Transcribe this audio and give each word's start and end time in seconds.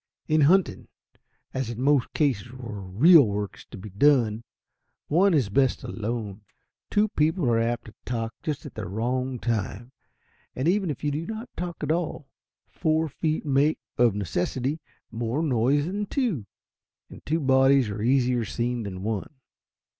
In 0.27 0.41
hunting, 0.41 0.87
as 1.53 1.69
in 1.69 1.79
most 1.79 2.11
cases 2.13 2.51
where 2.51 2.79
real 2.81 3.27
work 3.27 3.55
is 3.55 3.65
to 3.65 3.77
be 3.77 3.91
done, 3.91 4.43
one 5.09 5.35
is 5.35 5.49
best 5.49 5.83
alone. 5.83 6.41
Two 6.89 7.07
people 7.09 7.45
are 7.47 7.59
apt 7.59 7.85
to 7.85 7.93
talk 8.03 8.33
just 8.41 8.65
at 8.65 8.73
the 8.73 8.87
wrong 8.87 9.37
time. 9.37 9.91
And 10.55 10.67
even 10.67 10.89
if 10.89 11.03
you 11.03 11.11
do 11.11 11.27
not 11.27 11.51
talk 11.55 11.83
at 11.83 11.91
all, 11.91 12.25
four 12.67 13.09
feet 13.09 13.45
make 13.45 13.77
of 13.95 14.15
necessity 14.15 14.81
more 15.11 15.43
noise 15.43 15.85
than 15.85 16.07
two, 16.07 16.47
and 17.11 17.23
two 17.23 17.39
bodies 17.39 17.87
are 17.89 18.01
easier 18.01 18.43
seen 18.43 18.81
than 18.81 19.03
one. 19.03 19.29